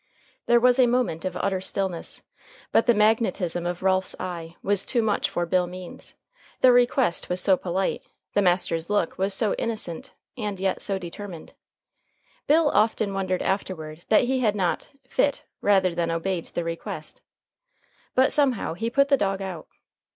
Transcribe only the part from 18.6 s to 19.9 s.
he put the dog out.